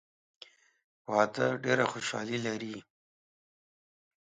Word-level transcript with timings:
واده 1.13 1.47
ډېره 1.63 1.85
خوشحالي 1.91 2.37
لري. 2.47 2.75